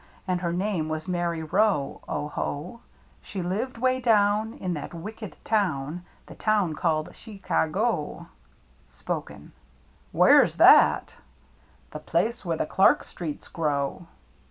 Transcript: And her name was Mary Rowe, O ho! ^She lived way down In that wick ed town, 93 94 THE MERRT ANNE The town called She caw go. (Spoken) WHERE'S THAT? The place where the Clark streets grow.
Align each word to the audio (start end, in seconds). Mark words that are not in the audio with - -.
And 0.27 0.41
her 0.41 0.51
name 0.51 0.89
was 0.89 1.07
Mary 1.07 1.43
Rowe, 1.43 2.01
O 2.09 2.27
ho! 2.29 2.79
^She 3.23 3.47
lived 3.47 3.77
way 3.77 3.99
down 4.01 4.55
In 4.55 4.73
that 4.73 4.95
wick 4.95 5.21
ed 5.21 5.35
town, 5.43 6.03
93 6.27 6.27
94 6.27 6.27
THE 6.27 6.31
MERRT 6.31 6.31
ANNE 6.31 6.37
The 6.37 6.43
town 6.43 6.73
called 6.81 7.09
She 7.15 7.37
caw 7.37 7.67
go. 7.67 8.25
(Spoken) 8.87 9.51
WHERE'S 10.11 10.57
THAT? 10.57 11.13
The 11.91 11.99
place 11.99 12.43
where 12.43 12.57
the 12.57 12.65
Clark 12.65 13.03
streets 13.03 13.47
grow. 13.47 14.07